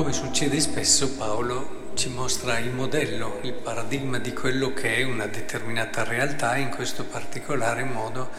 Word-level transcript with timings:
come 0.00 0.12
succede 0.14 0.58
spesso, 0.60 1.10
Paolo 1.10 1.90
ci 1.92 2.08
mostra 2.08 2.58
il 2.58 2.70
modello, 2.70 3.38
il 3.42 3.52
paradigma 3.52 4.18
di 4.18 4.32
quello 4.32 4.72
che 4.72 4.96
è 4.96 5.02
una 5.02 5.26
determinata 5.26 6.04
realtà, 6.04 6.56
in 6.56 6.70
questo 6.70 7.04
particolare 7.04 7.84
modo 7.84 8.30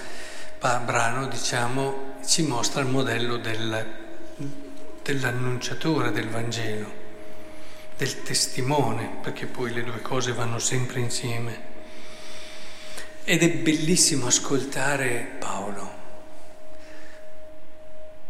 brano 0.57 1.27
diciamo, 1.27 2.15
ci 2.25 2.41
mostra 2.41 2.81
il 2.81 2.87
modello 2.87 3.37
del, 3.37 3.85
dell'annunciatore 5.03 6.11
del 6.11 6.29
Vangelo, 6.29 6.91
del 7.95 8.23
testimone, 8.23 9.17
perché 9.21 9.45
poi 9.45 9.71
le 9.71 9.83
due 9.83 10.01
cose 10.01 10.33
vanno 10.33 10.57
sempre 10.57 10.99
insieme. 10.99 11.61
Ed 13.23 13.43
è 13.43 13.49
bellissimo 13.51 14.25
ascoltare 14.25 15.35
Paolo. 15.37 16.00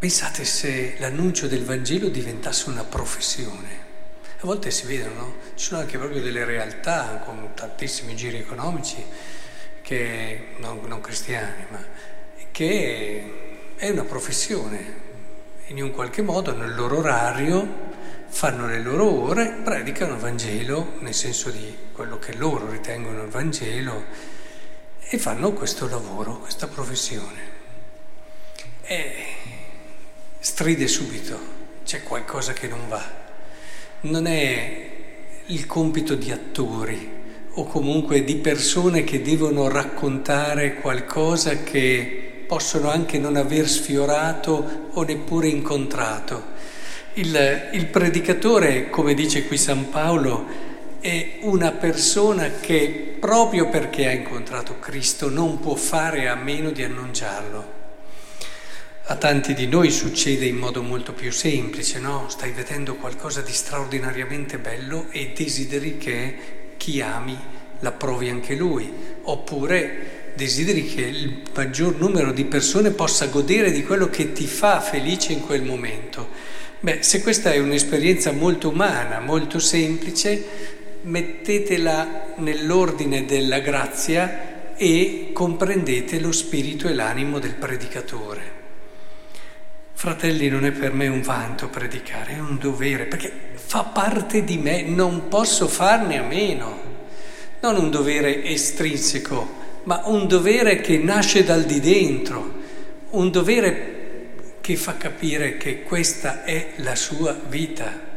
Pensate 0.01 0.45
se 0.45 0.95
l'annuncio 0.97 1.47
del 1.47 1.63
Vangelo 1.63 2.09
diventasse 2.09 2.69
una 2.69 2.83
professione. 2.83 3.69
A 4.39 4.47
volte 4.47 4.71
si 4.71 4.87
vedono, 4.87 5.13
no? 5.13 5.35
Ci 5.53 5.67
sono 5.67 5.81
anche 5.81 5.99
proprio 5.99 6.23
delle 6.23 6.43
realtà 6.43 7.21
con 7.23 7.51
tantissimi 7.53 8.15
giri 8.15 8.37
economici, 8.37 9.05
che, 9.83 10.55
non, 10.57 10.81
non 10.87 11.01
cristiani, 11.01 11.65
ma 11.69 11.85
che 12.49 13.75
è 13.75 13.89
una 13.91 14.03
professione. 14.03 14.93
In 15.67 15.83
un 15.83 15.91
qualche 15.91 16.23
modo 16.23 16.55
nel 16.55 16.73
loro 16.73 16.97
orario 16.97 17.91
fanno 18.27 18.65
le 18.65 18.79
loro 18.79 19.07
ore, 19.07 19.59
predicano 19.63 20.15
il 20.15 20.19
Vangelo, 20.19 20.93
nel 21.01 21.13
senso 21.13 21.51
di 21.51 21.77
quello 21.91 22.17
che 22.17 22.33
loro 22.33 22.67
ritengono 22.71 23.21
il 23.21 23.29
Vangelo, 23.29 24.05
e 24.97 25.19
fanno 25.19 25.51
questo 25.51 25.87
lavoro, 25.87 26.39
questa 26.39 26.67
professione. 26.67 27.49
E 28.81 29.60
stride 30.43 30.87
subito, 30.87 31.39
c'è 31.85 32.01
qualcosa 32.01 32.51
che 32.51 32.67
non 32.67 32.87
va. 32.89 33.19
Non 34.01 34.25
è 34.25 34.89
il 35.45 35.67
compito 35.67 36.15
di 36.15 36.31
attori 36.31 37.19
o 37.53 37.65
comunque 37.65 38.23
di 38.23 38.37
persone 38.37 39.03
che 39.03 39.21
devono 39.21 39.67
raccontare 39.67 40.75
qualcosa 40.75 41.61
che 41.61 42.43
possono 42.47 42.89
anche 42.89 43.19
non 43.19 43.35
aver 43.35 43.69
sfiorato 43.69 44.89
o 44.93 45.03
neppure 45.03 45.47
incontrato. 45.47 46.43
Il, 47.13 47.69
il 47.73 47.85
predicatore, 47.85 48.89
come 48.89 49.13
dice 49.13 49.45
qui 49.45 49.59
San 49.59 49.91
Paolo, 49.91 50.69
è 51.01 51.37
una 51.41 51.71
persona 51.71 52.49
che 52.59 53.15
proprio 53.19 53.69
perché 53.69 54.07
ha 54.07 54.11
incontrato 54.11 54.79
Cristo 54.79 55.29
non 55.29 55.59
può 55.59 55.75
fare 55.75 56.27
a 56.27 56.33
meno 56.33 56.71
di 56.71 56.81
annunciarlo. 56.81 57.80
A 59.11 59.17
tanti 59.17 59.53
di 59.53 59.67
noi 59.67 59.91
succede 59.91 60.45
in 60.45 60.55
modo 60.55 60.81
molto 60.81 61.11
più 61.11 61.33
semplice, 61.33 61.99
no? 61.99 62.27
Stai 62.29 62.51
vedendo 62.51 62.95
qualcosa 62.95 63.41
di 63.41 63.51
straordinariamente 63.51 64.57
bello 64.57 65.07
e 65.11 65.33
desideri 65.35 65.97
che 65.97 66.37
chi 66.77 67.01
ami 67.01 67.37
l'approvi 67.81 68.29
anche 68.29 68.55
lui, 68.55 68.89
oppure 69.23 70.31
desideri 70.35 70.85
che 70.85 71.01
il 71.01 71.41
maggior 71.53 71.97
numero 71.97 72.31
di 72.31 72.45
persone 72.45 72.91
possa 72.91 73.25
godere 73.25 73.73
di 73.73 73.83
quello 73.83 74.09
che 74.09 74.31
ti 74.31 74.47
fa 74.47 74.79
felice 74.79 75.33
in 75.33 75.41
quel 75.41 75.63
momento. 75.63 76.29
Beh, 76.79 77.03
se 77.03 77.21
questa 77.21 77.51
è 77.51 77.59
un'esperienza 77.59 78.31
molto 78.31 78.69
umana, 78.69 79.19
molto 79.19 79.59
semplice, 79.59 80.41
mettetela 81.01 82.35
nell'ordine 82.37 83.25
della 83.25 83.59
grazia 83.59 84.73
e 84.77 85.31
comprendete 85.33 86.17
lo 86.21 86.31
spirito 86.31 86.87
e 86.87 86.93
l'animo 86.93 87.39
del 87.39 87.55
predicatore. 87.55 88.60
Fratelli, 90.01 90.49
non 90.49 90.65
è 90.65 90.71
per 90.71 90.93
me 90.93 91.07
un 91.07 91.21
vanto 91.21 91.69
predicare, 91.69 92.33
è 92.33 92.39
un 92.39 92.57
dovere, 92.57 93.05
perché 93.05 93.31
fa 93.53 93.83
parte 93.83 94.43
di 94.43 94.57
me, 94.57 94.81
non 94.81 95.27
posso 95.27 95.67
farne 95.67 96.17
a 96.17 96.23
meno. 96.23 96.81
Non 97.59 97.75
un 97.75 97.91
dovere 97.91 98.43
estrinseco, 98.43 99.47
ma 99.83 100.01
un 100.05 100.27
dovere 100.27 100.81
che 100.81 100.97
nasce 100.97 101.43
dal 101.43 101.65
di 101.65 101.79
dentro, 101.79 102.51
un 103.11 103.29
dovere 103.29 104.57
che 104.59 104.75
fa 104.75 104.97
capire 104.97 105.57
che 105.57 105.83
questa 105.83 106.45
è 106.45 106.71
la 106.77 106.95
sua 106.95 107.39
vita. 107.47 108.10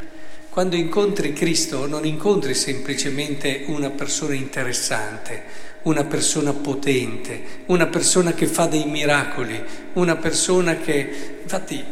Quando 0.55 0.77
incontri 0.77 1.33
Cristo 1.33 1.89
non 1.89 2.07
incontri 2.07 2.55
semplicemente 2.55 3.65
una 3.67 3.91
persona 3.91 4.35
interessante, 4.35 5.43
una 5.83 6.05
persona 6.05 6.53
potente, 6.53 7.65
una 7.67 7.89
persona 7.89 8.35
che 8.35 8.47
fa 8.47 8.67
dei 8.67 8.85
miracoli, 8.85 9.61
una 9.95 10.15
persona 10.15 10.77
che... 10.77 11.39
Infatti, 11.43 11.85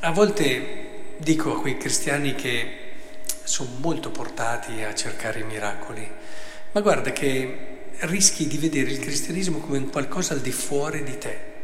a 0.00 0.10
volte 0.10 1.14
dico 1.18 1.52
a 1.52 1.60
quei 1.60 1.78
cristiani 1.78 2.34
che 2.34 2.70
sono 3.44 3.70
molto 3.78 4.10
portati 4.10 4.82
a 4.82 4.92
cercare 4.92 5.38
i 5.38 5.44
miracoli, 5.44 6.10
ma 6.72 6.80
guarda 6.80 7.12
che 7.12 7.58
rischi 7.98 8.48
di 8.48 8.58
vedere 8.58 8.90
il 8.90 8.98
cristianesimo 8.98 9.58
come 9.58 9.86
qualcosa 9.86 10.34
al 10.34 10.40
di 10.40 10.50
fuori 10.50 11.04
di 11.04 11.18
te 11.18 11.54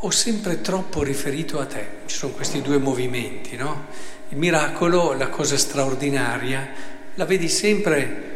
o 0.00 0.10
sempre 0.10 0.60
troppo 0.60 1.02
riferito 1.02 1.58
a 1.60 1.66
te. 1.66 1.86
Ci 2.06 2.16
sono 2.16 2.32
questi 2.32 2.62
due 2.62 2.78
movimenti, 2.78 3.56
no? 3.56 3.86
Il 4.28 4.38
miracolo, 4.38 5.12
la 5.12 5.28
cosa 5.28 5.56
straordinaria, 5.56 6.68
la 7.14 7.24
vedi 7.24 7.48
sempre 7.48 8.28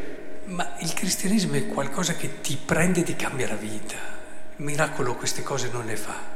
ma 0.46 0.74
il 0.80 0.92
cristianesimo 0.92 1.54
è 1.54 1.66
qualcosa 1.68 2.14
che 2.14 2.40
ti 2.40 2.58
prende 2.62 3.00
e 3.00 3.04
ti 3.04 3.16
cambia 3.16 3.48
la 3.48 3.54
vita. 3.54 3.96
Il 4.56 4.64
miracolo 4.64 5.14
queste 5.14 5.42
cose 5.42 5.70
non 5.72 5.86
le 5.86 5.96
fa. 5.96 6.32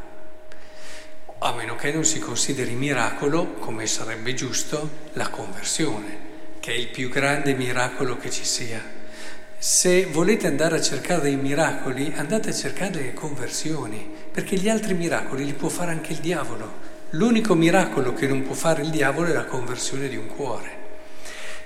A 1.41 1.53
meno 1.53 1.77
che 1.77 1.93
non 1.93 2.05
si 2.05 2.19
consideri 2.19 2.73
miracolo, 2.73 3.55
come 3.55 3.87
sarebbe 3.87 4.35
giusto, 4.35 5.07
la 5.13 5.29
conversione, 5.29 6.27
che 6.59 6.73
è 6.73 6.77
il 6.77 6.89
più 6.89 7.09
grande 7.11 7.55
miracolo 7.55 8.17
che 8.17 8.31
ci 8.31 8.45
sia. 8.45 8.83
Se 9.61 10.07
volete 10.07 10.47
andare 10.47 10.77
a 10.77 10.81
cercare 10.81 11.23
dei 11.23 11.37
miracoli, 11.37 12.13
andate 12.15 12.51
a 12.51 12.55
cercare 12.55 13.03
le 13.03 13.13
conversioni, 13.13 14.09
perché 14.31 14.55
gli 14.55 14.69
altri 14.69 14.95
miracoli 14.95 15.45
li 15.45 15.53
può 15.53 15.69
fare 15.69 15.91
anche 15.91 16.13
il 16.13 16.21
diavolo. 16.21 16.87
L'unico 17.11 17.57
miracolo 17.57 18.13
che 18.15 18.29
non 18.29 18.45
può 18.45 18.55
fare 18.55 18.83
il 18.83 18.91
diavolo 18.91 19.31
è 19.31 19.33
la 19.33 19.47
conversione 19.47 20.09
di 20.09 20.17
un 20.17 20.29
cuore. 20.29 20.71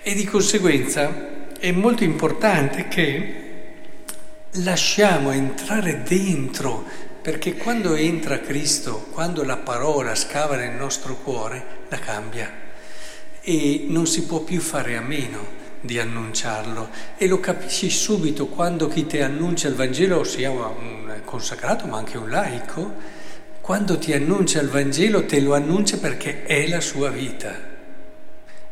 E 0.03 0.15
di 0.15 0.25
conseguenza 0.25 1.51
è 1.59 1.71
molto 1.71 2.03
importante 2.03 2.89
che 2.89 3.35
lasciamo 4.53 5.31
entrare 5.31 6.03
dentro, 6.03 6.87
perché 7.21 7.57
quando 7.57 7.95
entra 7.95 8.41
Cristo, 8.41 9.09
quando 9.13 9.45
la 9.45 9.59
parola 9.59 10.15
scava 10.15 10.57
nel 10.57 10.75
nostro 10.75 11.17
cuore, 11.17 11.63
la 11.91 11.99
cambia 11.99 12.51
e 13.43 13.85
non 13.89 14.07
si 14.07 14.25
può 14.25 14.41
più 14.41 14.61
fare 14.61 14.97
a 14.97 15.03
meno 15.03 15.61
di 15.83 15.99
annunciarlo. 15.99 16.89
E 17.19 17.27
lo 17.27 17.39
capisci 17.41 17.91
subito 17.91 18.47
quando 18.47 18.89
chi 18.89 19.07
ti 19.07 19.21
annuncia 19.21 19.69
il 19.69 19.75
Vangelo, 19.75 20.25
sia 20.25 20.51
un 20.51 21.21
consacrato 21.25 21.87
ma 21.87 21.99
anche 21.99 22.17
un 22.17 22.31
laico, 22.31 22.95
quando 23.61 23.99
ti 23.99 24.13
annuncia 24.13 24.61
il 24.61 24.71
Vangelo 24.71 25.27
te 25.27 25.41
lo 25.41 25.55
annuncia 25.55 25.99
perché 25.99 26.45
è 26.45 26.67
la 26.69 26.81
sua 26.81 27.11
vita. 27.11 27.71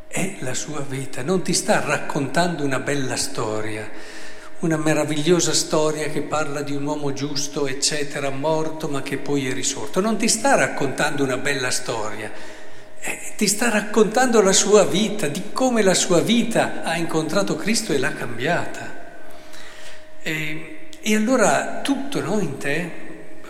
È 0.07 0.37
la 0.41 0.55
sua 0.55 0.81
vita, 0.81 1.23
non 1.23 1.43
ti 1.43 1.53
sta 1.53 1.81
raccontando 1.81 2.65
una 2.65 2.81
bella 2.81 3.15
storia, 3.15 3.89
una 4.61 4.77
meravigliosa 4.77 5.53
storia 5.53 6.09
che 6.09 6.23
parla 6.23 6.63
di 6.63 6.75
un 6.75 6.85
uomo 6.85 7.13
giusto, 7.13 7.69
eccetera, 7.69 8.29
morto 8.31 8.89
ma 8.89 9.03
che 9.03 9.19
poi 9.19 9.47
è 9.47 9.53
risorto, 9.53 10.01
non 10.01 10.17
ti 10.17 10.27
sta 10.27 10.57
raccontando 10.57 11.23
una 11.23 11.37
bella 11.37 11.71
storia, 11.71 12.33
ti 13.37 13.47
sta 13.47 13.71
raccontando 13.71 14.43
la 14.43 14.53
sua 14.53 14.85
vita, 14.85 15.27
di 15.27 15.45
come 15.53 15.83
la 15.83 15.95
sua 15.95 16.21
vita 16.21 16.83
ha 16.83 16.97
incontrato 16.97 17.57
Cristo 17.57 17.93
e 17.93 17.99
l'ha 17.99 18.13
cambiata. 18.13 18.99
E, 20.23 20.89
e 21.01 21.15
allora 21.15 21.81
tutto 21.83 22.21
no, 22.21 22.39
in 22.39 22.59
te, 22.59 22.91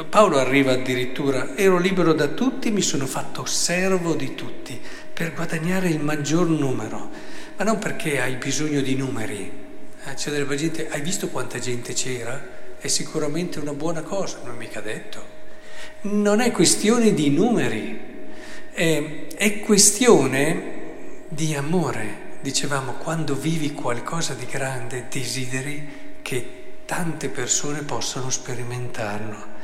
Paolo 0.09 0.39
arriva 0.39 0.73
addirittura, 0.73 1.57
ero 1.57 1.79
libero 1.79 2.13
da 2.13 2.29
tutti, 2.29 2.71
mi 2.71 2.81
sono 2.81 3.07
fatto 3.07 3.45
servo 3.45 4.15
di 4.15 4.35
tutti 4.35 4.81
per 5.13 5.35
guadagnare 5.35 5.89
il 5.89 6.01
maggior 6.01 6.49
numero, 6.49 7.11
ma 7.57 7.65
non 7.65 7.79
perché 7.79 8.21
hai 8.21 8.37
bisogno 8.37 8.81
di 8.81 8.95
numeri. 8.95 9.69
Eh, 10.05 10.15
c'è 10.15 10.31
della 10.31 10.55
gente, 10.55 10.89
hai 10.89 11.01
visto 11.03 11.29
quanta 11.29 11.59
gente 11.59 11.93
c'era? 11.93 12.59
È 12.79 12.87
sicuramente 12.87 13.59
una 13.59 13.75
buona 13.75 14.03
cosa, 14.03 14.39
non 14.45 14.55
è 14.55 14.59
mica 14.59 14.81
detto. 14.81 15.39
Non 16.03 16.41
è 16.41 16.51
questione 16.53 17.13
di 17.13 17.29
numeri, 17.29 18.10
è, 18.73 19.27
è 19.35 19.61
questione 19.61 20.79
di 21.29 21.55
amore. 21.55 22.29
Dicevamo, 22.41 22.93
quando 22.95 23.35
vivi 23.35 23.73
qualcosa 23.73 24.35
di 24.35 24.47
grande, 24.47 25.07
desideri 25.11 26.19
che 26.23 26.59
tante 26.87 27.29
persone 27.29 27.83
possano 27.83 28.31
sperimentarlo 28.31 29.59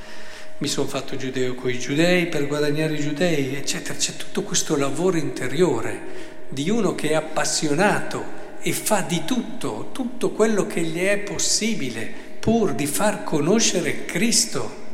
mi 0.58 0.69
sono 0.69 0.88
fatto 0.88 1.17
giudeo 1.17 1.55
con 1.55 1.69
i 1.69 1.79
giudei 1.79 2.26
per 2.29 2.47
guadagnare 2.47 2.94
i 2.94 3.00
giudei, 3.00 3.55
eccetera. 3.55 3.99
C'è 3.99 4.17
tutto 4.17 4.43
questo 4.43 4.75
lavoro 4.76 5.19
interiore 5.19 6.44
di 6.49 6.70
uno 6.70 6.94
che 6.94 7.11
è 7.11 7.14
appassionato 7.14 8.44
e 8.61 8.73
fa 8.73 9.03
di 9.03 9.25
tutto, 9.26 9.91
tutto 9.93 10.31
quello 10.31 10.67
che 10.67 10.81
gli 10.81 11.05
è 11.05 11.19
possibile 11.19 12.11
pur 12.41 12.73
di 12.73 12.87
far 12.87 13.23
conoscere 13.23 14.06
Cristo. 14.06 14.85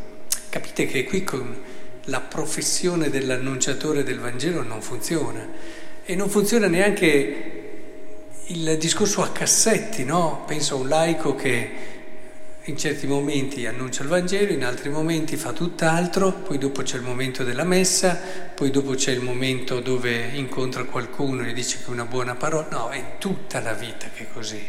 Capite 0.48 0.86
che 0.86 1.04
qui 1.04 1.22
con 1.22 1.56
la 2.06 2.20
professione 2.20 3.10
dell'annunciatore 3.10 4.02
del 4.02 4.18
Vangelo 4.18 4.62
non 4.62 4.82
funziona. 4.82 5.46
E 6.04 6.14
non 6.16 6.28
funziona 6.28 6.66
neanche 6.66 7.60
il 8.46 8.76
discorso 8.78 9.22
a 9.22 9.30
cassetti, 9.30 10.04
no? 10.04 10.44
Penso 10.46 10.74
a 10.74 10.78
un 10.78 10.88
laico 10.88 11.34
che 11.34 11.70
in 12.64 12.76
certi 12.76 13.06
momenti 13.06 13.66
annuncia 13.66 14.02
il 14.02 14.08
Vangelo, 14.08 14.52
in 14.52 14.64
altri 14.64 14.88
momenti 14.88 15.36
fa 15.36 15.52
tutt'altro, 15.52 16.32
poi 16.32 16.58
dopo 16.58 16.82
c'è 16.82 16.96
il 16.96 17.02
momento 17.02 17.44
della 17.44 17.64
messa, 17.64 18.20
poi 18.54 18.70
dopo 18.70 18.94
c'è 18.94 19.10
il 19.10 19.20
momento 19.20 19.80
dove 19.80 20.30
incontra 20.34 20.84
qualcuno 20.84 21.44
e 21.44 21.52
dice 21.52 21.78
che 21.82 21.90
una 21.90 22.04
buona 22.04 22.34
parola. 22.34 22.68
No, 22.70 22.88
è 22.90 23.18
tutta 23.18 23.60
la 23.60 23.72
vita 23.72 24.08
che 24.14 24.24
è 24.24 24.32
così, 24.32 24.64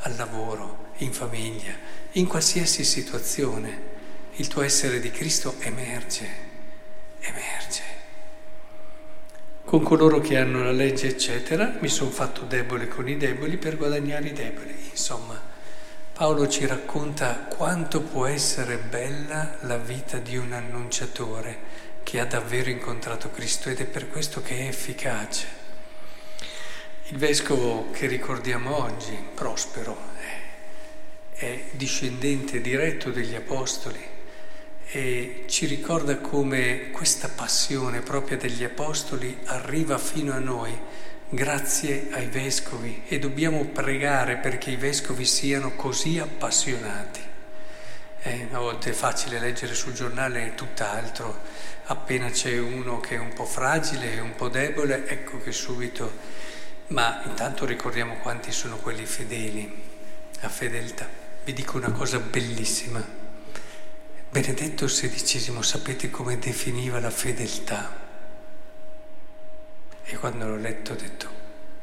al 0.00 0.16
lavoro, 0.16 0.90
in 0.98 1.12
famiglia, 1.12 1.72
in 2.12 2.26
qualsiasi 2.26 2.84
situazione. 2.84 3.91
Il 4.36 4.48
tuo 4.48 4.62
essere 4.62 4.98
di 4.98 5.10
Cristo 5.10 5.56
emerge, 5.58 6.26
emerge. 7.20 7.82
Con 9.62 9.82
coloro 9.82 10.20
che 10.20 10.38
hanno 10.38 10.62
la 10.62 10.72
legge, 10.72 11.08
eccetera, 11.08 11.76
mi 11.80 11.88
sono 11.88 12.08
fatto 12.08 12.44
debole 12.44 12.88
con 12.88 13.10
i 13.10 13.18
deboli 13.18 13.58
per 13.58 13.76
guadagnare 13.76 14.28
i 14.28 14.32
deboli. 14.32 14.74
Insomma, 14.88 15.38
Paolo 16.14 16.48
ci 16.48 16.64
racconta 16.64 17.40
quanto 17.40 18.00
può 18.00 18.24
essere 18.24 18.78
bella 18.78 19.56
la 19.60 19.76
vita 19.76 20.16
di 20.16 20.38
un 20.38 20.54
annunciatore 20.54 21.58
che 22.02 22.18
ha 22.18 22.24
davvero 22.24 22.70
incontrato 22.70 23.30
Cristo 23.30 23.68
ed 23.68 23.80
è 23.80 23.84
per 23.84 24.08
questo 24.08 24.40
che 24.40 24.60
è 24.60 24.66
efficace. 24.66 25.46
Il 27.08 27.18
vescovo 27.18 27.90
che 27.90 28.06
ricordiamo 28.06 28.82
oggi, 28.82 29.14
Prospero, 29.34 29.94
è, 31.34 31.64
discendente 31.72 32.62
diretto 32.62 33.10
degli 33.10 33.34
Apostoli 33.34 34.11
e 34.94 35.44
ci 35.48 35.64
ricorda 35.64 36.18
come 36.18 36.90
questa 36.90 37.30
passione 37.34 38.02
propria 38.02 38.36
degli 38.36 38.62
Apostoli 38.62 39.38
arriva 39.46 39.96
fino 39.96 40.34
a 40.34 40.38
noi 40.38 40.78
grazie 41.30 42.08
ai 42.10 42.26
vescovi 42.26 43.04
e 43.08 43.18
dobbiamo 43.18 43.64
pregare 43.64 44.36
perché 44.36 44.70
i 44.70 44.76
vescovi 44.76 45.24
siano 45.24 45.74
così 45.76 46.18
appassionati. 46.18 47.20
Eh, 48.20 48.48
a 48.50 48.58
volte 48.58 48.90
è 48.90 48.92
facile 48.92 49.40
leggere 49.40 49.72
sul 49.72 49.94
giornale 49.94 50.52
tutt'altro, 50.54 51.40
appena 51.84 52.28
c'è 52.28 52.58
uno 52.58 53.00
che 53.00 53.14
è 53.14 53.18
un 53.18 53.32
po' 53.32 53.46
fragile, 53.46 54.20
un 54.20 54.34
po' 54.34 54.48
debole, 54.48 55.06
ecco 55.08 55.38
che 55.38 55.52
subito, 55.52 56.18
ma 56.88 57.22
intanto 57.24 57.64
ricordiamo 57.64 58.16
quanti 58.16 58.52
sono 58.52 58.76
quelli 58.76 59.06
fedeli, 59.06 59.74
a 60.40 60.50
fedeltà. 60.50 61.08
Vi 61.44 61.54
dico 61.54 61.78
una 61.78 61.92
cosa 61.92 62.18
bellissima. 62.18 63.21
Benedetto 64.32 64.86
XVI, 64.86 65.62
sapete 65.62 66.08
come 66.08 66.38
definiva 66.38 66.98
la 66.98 67.10
fedeltà? 67.10 68.00
E 70.04 70.16
quando 70.16 70.46
l'ho 70.46 70.56
letto 70.56 70.92
ho 70.92 70.96
detto, 70.96 71.28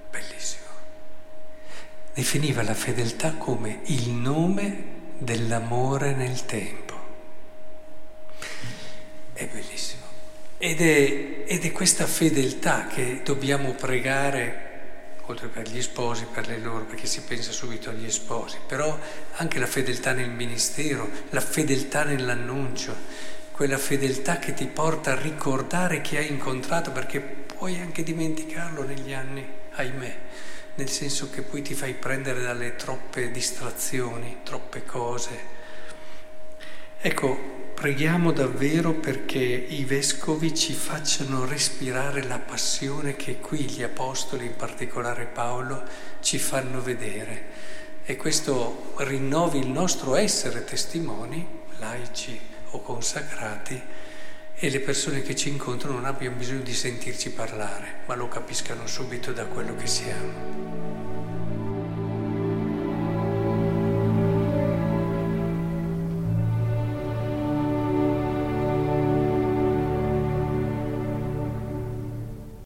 bellissimo. 0.10 0.66
Definiva 2.12 2.63
la 2.63 2.74
fedeltà 2.74 3.36
come 3.36 3.81
il 3.84 4.10
nome 4.10 4.84
dell'amore 5.19 6.16
nel 6.16 6.44
tempo. 6.46 6.96
È 9.34 9.45
bellissimo. 9.45 10.06
Ed 10.57 10.81
è, 10.81 11.44
ed 11.45 11.63
è 11.63 11.72
questa 11.72 12.07
fedeltà 12.07 12.88
che 12.88 13.22
dobbiamo 13.24 13.74
pregare 13.74 14.69
oltre 15.30 15.48
per 15.48 15.70
gli 15.70 15.81
sposi, 15.81 16.26
per 16.26 16.48
le 16.48 16.58
loro, 16.58 16.86
perché 16.86 17.06
si 17.06 17.22
pensa 17.22 17.52
subito 17.52 17.92
agli 17.92 18.10
sposi, 18.10 18.58
però 18.66 18.98
anche 19.34 19.60
la 19.60 19.68
fedeltà 19.68 20.12
nel 20.12 20.30
ministero, 20.30 21.08
la 21.30 21.40
fedeltà 21.40 22.04
nell'annuncio, 22.04 22.96
quella 23.52 23.78
fedeltà 23.78 24.40
che 24.40 24.56
ti 24.56 24.66
porta 24.66 25.12
a 25.12 25.22
ricordare 25.22 26.02
che 26.02 26.18
hai 26.18 26.30
incontrato, 26.30 26.92
perché 26.92 27.20
puoi 27.20 27.80
anche 27.80 28.02
dimenticarlo 28.02 28.84
negli 28.84 29.14
anni, 29.14 29.48
ahimè, 29.74 30.18
nel 30.76 30.90
senso 30.90 31.30
che 31.30 31.44
poi 31.44 31.62
ti 31.62 31.76
fai 31.76 31.94
prendere 31.94 32.42
dalle 32.42 32.76
troppe 32.76 33.30
distrazioni, 33.30 34.38
troppe 34.44 34.84
cose. 34.84 35.58
Ecco, 37.02 37.69
preghiamo 37.80 38.34
davvero 38.34 38.92
perché 38.92 39.40
i 39.40 39.86
vescovi 39.86 40.54
ci 40.54 40.74
facciano 40.74 41.46
respirare 41.46 42.24
la 42.24 42.38
passione 42.38 43.16
che 43.16 43.40
qui 43.40 43.60
gli 43.60 43.81
apostoli, 43.81 44.48
in 44.48 44.58
particolare 44.58 45.24
Paolo, 45.24 45.86
ci 46.20 46.40
fanno 46.40 46.81
vedere. 46.81 47.46
E 48.04 48.18
questo 48.18 48.92
rinnovi 48.98 49.60
il 49.60 49.70
nostro 49.70 50.16
essere 50.16 50.66
testimoni, 50.66 51.48
laici 51.78 52.38
o 52.72 52.81
consacrati, 52.81 53.81
e 54.56 54.70
le 54.70 54.80
persone 54.81 55.22
che 55.22 55.38
ci 55.38 55.48
incontrano 55.48 55.96
non 55.96 56.06
abbiano 56.06 56.36
bisogno 56.36 56.64
di 56.64 56.74
sentirci 56.74 57.31
parlare, 57.31 58.00
ma 58.08 58.16
lo 58.16 58.28
capiscano 58.28 58.88
subito 58.88 59.31
da 59.31 59.46
quello 59.46 59.74
che 59.78 59.88
siamo. 59.88 61.08